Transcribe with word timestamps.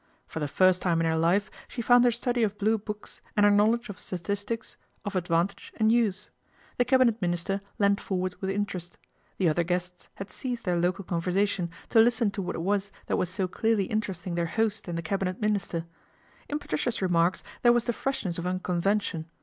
For 0.25 0.39
the 0.39 0.47
first 0.47 0.81
time 0.81 0.99
in 0.99 1.05
her 1.05 1.15
life 1.15 1.51
sh 1.67 1.79
found 1.83 2.05
her 2.05 2.11
study 2.11 2.41
of 2.41 2.57
Blue 2.57 2.79
Books 2.79 3.21
and 3.37 3.43
her 3.45 3.51
knowledg 3.51 3.87
of 3.87 3.99
statistics 3.99 4.75
of 5.05 5.15
advantage 5.15 5.71
and 5.77 5.91
use. 5.91 6.31
The 6.79 6.85
Cabine 6.85 7.15
Minister 7.21 7.61
leaned 7.77 8.01
forward 8.01 8.33
with 8.41 8.49
interest. 8.49 8.97
The 9.37 9.47
othe 9.47 9.67
guests 9.67 10.09
had 10.15 10.31
ceased 10.31 10.65
their 10.65 10.79
local 10.79 11.03
conversation 11.05 11.69
t 11.89 11.99
listen 11.99 12.31
to 12.31 12.41
what 12.41 12.55
it 12.55 12.61
was 12.63 12.91
that 13.05 13.17
was 13.17 13.29
so 13.29 13.47
clearly 13.47 13.91
inter 13.91 14.13
esting 14.13 14.33
their 14.33 14.47
host 14.47 14.87
and 14.87 14.97
the 14.97 15.03
Cabinet 15.03 15.39
Minister 15.39 15.85
I 16.51 16.57
Patricia's 16.57 16.99
remarks 17.03 17.43
there 17.61 17.71
was 17.71 17.83
the 17.85 17.93
freshness 17.93 18.37
c 18.37 18.41
unconvention. 18.41 19.25